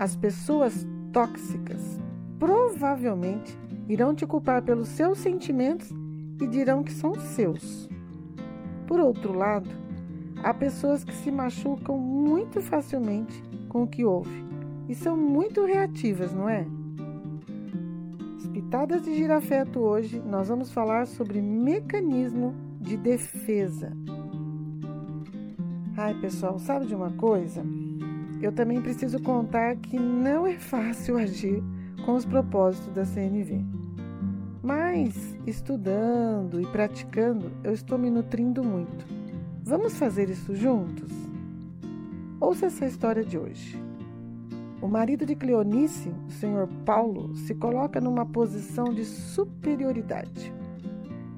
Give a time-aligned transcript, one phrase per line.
[0.00, 2.00] as pessoas tóxicas
[2.38, 3.54] provavelmente
[3.86, 5.90] irão te culpar pelos seus sentimentos
[6.40, 7.86] e dirão que são seus.
[8.86, 9.68] Por outro lado,
[10.42, 14.42] há pessoas que se machucam muito facilmente com o que ouve
[14.88, 16.66] e são muito reativas, não é?
[18.38, 23.92] As pitadas de girafeto hoje nós vamos falar sobre mecanismo de defesa.
[25.94, 27.62] Ai, pessoal, sabe de uma coisa?
[28.42, 31.62] Eu também preciso contar que não é fácil agir
[32.06, 33.62] com os propósitos da CNV.
[34.62, 39.04] Mas, estudando e praticando, eu estou me nutrindo muito.
[39.62, 41.12] Vamos fazer isso juntos?
[42.40, 43.78] Ouça essa história de hoje.
[44.80, 50.50] O marido de Cleonice, o senhor Paulo, se coloca numa posição de superioridade.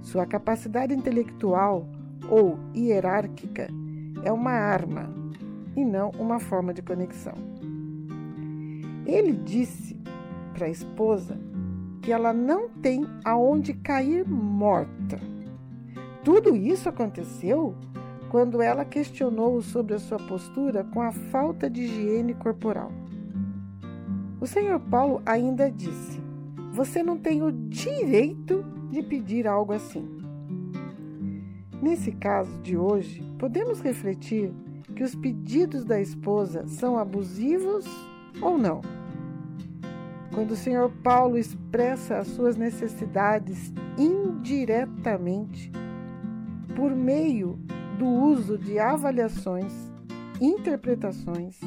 [0.00, 1.88] Sua capacidade intelectual
[2.28, 3.68] ou hierárquica
[4.24, 5.21] é uma arma
[5.76, 7.34] e não uma forma de conexão.
[9.06, 9.96] Ele disse
[10.54, 11.38] para a esposa
[12.00, 15.18] que ela não tem aonde cair morta.
[16.24, 17.74] Tudo isso aconteceu
[18.30, 22.90] quando ela questionou sobre a sua postura com a falta de higiene corporal.
[24.40, 26.20] O senhor Paulo ainda disse:
[26.72, 30.08] Você não tem o direito de pedir algo assim.
[31.80, 34.52] Nesse caso de hoje, podemos refletir
[34.92, 37.86] que os pedidos da esposa são abusivos
[38.40, 38.80] ou não?
[40.34, 45.70] Quando o senhor Paulo expressa as suas necessidades indiretamente
[46.74, 47.58] por meio
[47.98, 49.72] do uso de avaliações,
[50.40, 51.60] interpretações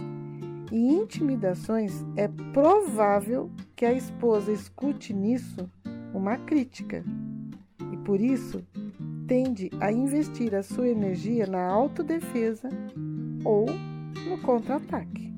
[0.71, 5.69] e intimidações, é provável que a esposa escute nisso
[6.13, 7.03] uma crítica
[7.93, 8.65] e por isso
[9.27, 12.69] tende a investir a sua energia na autodefesa
[13.43, 13.65] ou
[14.27, 15.33] no contra-ataque.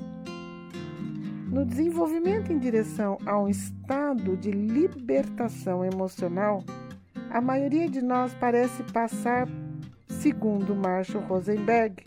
[1.49, 6.63] No desenvolvimento em direção a um estado de libertação emocional,
[7.29, 9.47] a maioria de nós parece passar,
[10.07, 12.03] segundo Marshall Rosenberg,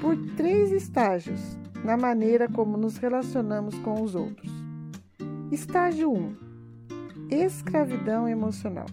[0.00, 4.50] por três estágios na maneira como nos relacionamos com os outros.
[5.50, 6.36] Estágio 1:
[7.30, 8.86] Escravidão emocional.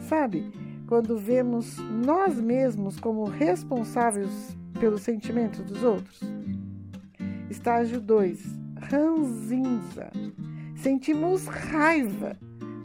[0.00, 0.50] Sabe,
[0.90, 6.20] quando vemos nós mesmos como responsáveis pelos sentimentos dos outros?
[7.48, 8.44] Estágio 2:
[8.76, 10.10] ranzinza.
[10.74, 12.36] Sentimos raiva.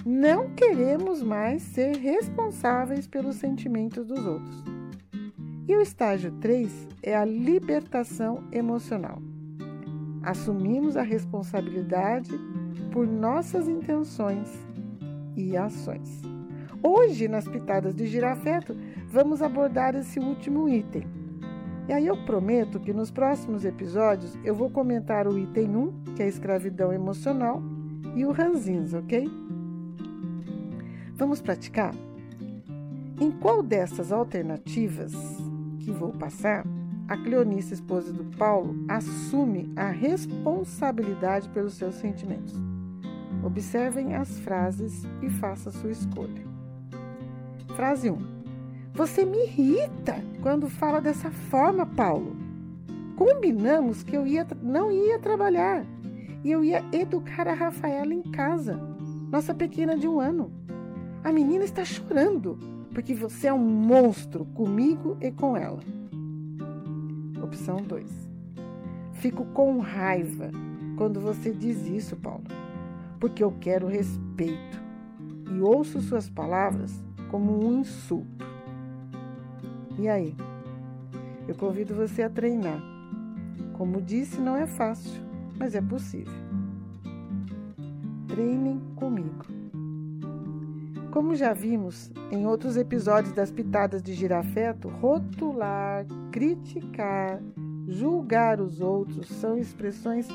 [0.06, 4.64] Não queremos mais ser responsáveis pelos sentimentos dos outros.
[5.68, 9.20] E o estágio 3 é a libertação emocional.
[10.22, 12.30] Assumimos a responsabilidade
[12.92, 14.48] por nossas intenções
[15.36, 16.22] e ações.
[16.88, 18.78] Hoje, nas pitadas de girafeto,
[19.09, 21.03] vamos abordar esse último item.
[21.88, 26.22] E aí eu prometo que nos próximos episódios eu vou comentar o item 1, que
[26.22, 27.59] é a escravidão emocional,
[28.16, 29.28] e o ranzins, ok?
[31.16, 31.91] Vamos praticar?
[33.19, 35.12] Em qual dessas alternativas
[35.79, 36.68] que vou passar,
[37.07, 42.53] a Cleonice, esposa do Paulo, assume a responsabilidade pelos seus sentimentos?
[43.44, 46.55] Observem as frases e faça sua escolha.
[47.74, 48.18] Frase 1.
[48.94, 52.36] Você me irrita quando fala dessa forma, Paulo.
[53.16, 55.86] Combinamos que eu ia, não ia trabalhar
[56.44, 58.80] e eu ia educar a Rafaela em casa,
[59.31, 60.52] nossa pequena de um ano.
[61.24, 62.58] A menina está chorando
[62.94, 65.80] porque você é um monstro comigo e com ela.
[67.44, 68.09] Opção 2.
[69.14, 70.52] Fico com raiva
[70.96, 72.44] quando você diz isso, Paulo,
[73.20, 74.81] porque eu quero respeito
[75.52, 77.04] e ouço suas palavras
[77.35, 78.46] como um insulto.
[80.00, 80.34] E aí?
[81.46, 82.81] Eu convido você a treinar.
[83.73, 85.22] Como disse, não é fácil,
[85.59, 86.31] mas é possível.
[88.25, 89.44] Treinem comigo.
[91.12, 97.41] Como já vimos em outros episódios das Pitadas de Girafeto, rotular, criticar,
[97.85, 100.25] julgar os outros são expressões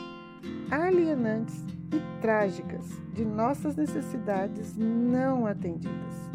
[0.70, 1.64] alienantes
[1.94, 2.84] e trágicas
[3.14, 6.29] de nossas necessidades não atendidas.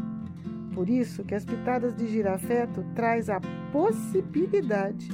[0.75, 3.39] Por isso que as pitadas de girafeto traz a
[3.72, 5.10] possibilidade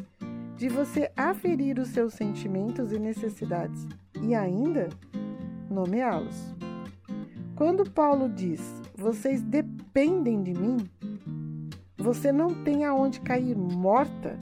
[0.57, 3.87] de você aferir os seus sentimentos e necessidades
[4.19, 4.89] e ainda
[5.69, 6.55] nomeá-los.
[7.55, 8.59] Quando Paulo diz:
[8.97, 10.77] "Vocês dependem de mim",
[11.95, 14.39] você não tem aonde cair morta.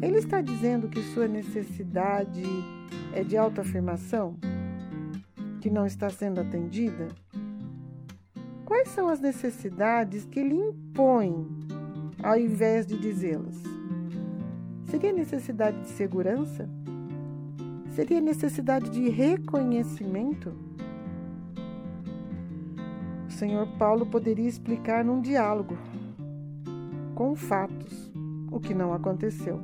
[0.00, 2.44] Ele está dizendo que sua necessidade
[3.12, 4.36] é de autoafirmação,
[5.60, 7.08] que não está sendo atendida?
[8.64, 11.46] Quais são as necessidades que ele impõe
[12.22, 13.62] ao invés de dizê-las?
[14.84, 16.66] Seria necessidade de segurança?
[17.90, 20.54] Seria necessidade de reconhecimento?
[23.28, 25.76] O senhor Paulo poderia explicar num diálogo,
[27.14, 28.10] com fatos,
[28.50, 29.60] o que não aconteceu.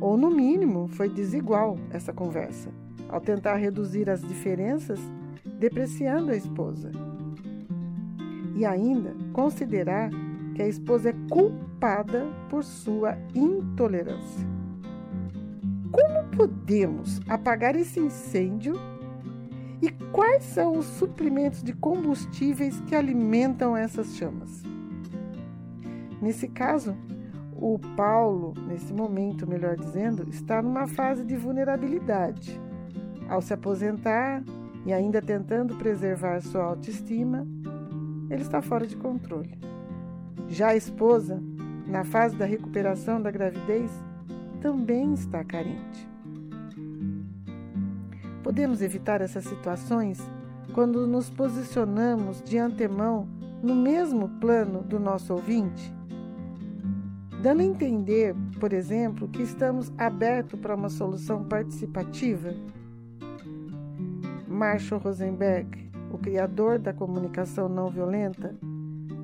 [0.00, 2.70] Ou, no mínimo, foi desigual essa conversa,
[3.08, 4.98] ao tentar reduzir as diferenças,
[5.58, 6.90] depreciando a esposa.
[8.54, 10.10] E ainda considerar
[10.54, 14.46] que a esposa é culpada por sua intolerância.
[15.90, 18.74] Como podemos apagar esse incêndio?
[19.82, 24.62] E quais são os suprimentos de combustíveis que alimentam essas chamas?
[26.22, 26.96] Nesse caso,
[27.56, 32.60] o Paulo, nesse momento, melhor dizendo, está numa fase de vulnerabilidade.
[33.28, 34.42] Ao se aposentar
[34.86, 37.46] e ainda tentando preservar sua autoestima,
[38.30, 39.58] ele está fora de controle.
[40.48, 41.42] Já a esposa,
[41.86, 43.90] na fase da recuperação da gravidez,
[44.60, 46.08] também está carente.
[48.42, 50.20] Podemos evitar essas situações
[50.74, 53.28] quando nos posicionamos de antemão
[53.62, 55.94] no mesmo plano do nosso ouvinte,
[57.40, 62.54] dando a entender, por exemplo, que estamos abertos para uma solução participativa.
[64.46, 68.54] Marshall Rosenberg, o criador da comunicação não violenta,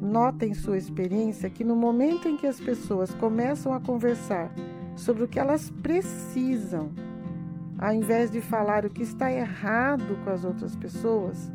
[0.00, 4.52] nota em sua experiência que no momento em que as pessoas começam a conversar
[4.96, 6.90] sobre o que elas precisam,
[7.78, 11.50] ao invés de falar o que está errado com as outras pessoas,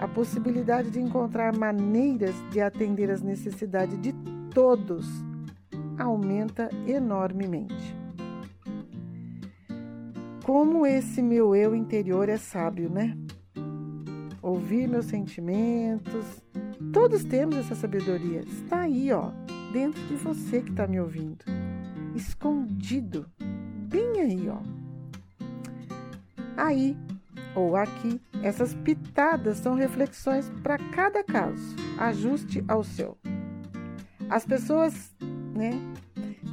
[0.00, 4.12] a possibilidade de encontrar maneiras de atender as necessidades de
[4.52, 5.06] todos
[5.98, 7.96] aumenta enormemente.
[10.44, 13.16] Como esse meu eu interior é sábio, né?
[14.42, 16.42] Ouvir meus sentimentos.
[16.92, 18.40] Todos temos essa sabedoria.
[18.40, 19.30] Está aí, ó,
[19.72, 21.44] dentro de você que está me ouvindo
[22.14, 23.26] escondido,
[23.88, 24.58] bem aí, ó.
[26.56, 26.96] Aí
[27.54, 31.76] ou aqui, essas pitadas são reflexões para cada caso.
[31.98, 33.16] Ajuste ao seu.
[34.30, 35.14] As pessoas,
[35.54, 35.72] né,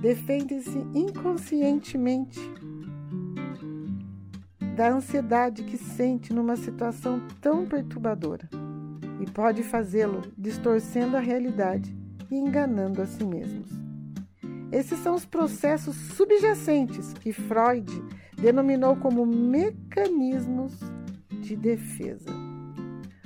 [0.02, 2.40] defendem-se inconscientemente
[4.80, 8.48] da ansiedade que sente numa situação tão perturbadora
[9.20, 11.94] e pode fazê-lo distorcendo a realidade
[12.32, 13.68] e enganando a si mesmos.
[14.72, 17.92] Esses são os processos subjacentes que Freud
[18.38, 20.80] denominou como mecanismos
[21.42, 22.30] de defesa.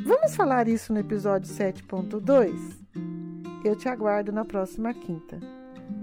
[0.03, 2.51] Vamos falar isso no episódio 7.2?
[3.63, 5.39] Eu te aguardo na próxima quinta.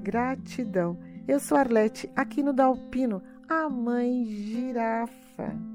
[0.00, 0.96] Gratidão.
[1.26, 3.20] Eu sou Arlete, aqui no Dalpino,
[3.50, 5.69] a mãe girafa.